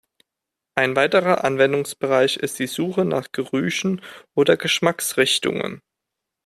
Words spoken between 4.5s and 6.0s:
"Geschmacksrichtungen".